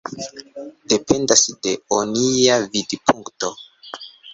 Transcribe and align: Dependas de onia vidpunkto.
Dependas 0.93 1.43
de 1.67 1.73
onia 2.01 2.55
vidpunkto. 2.71 3.57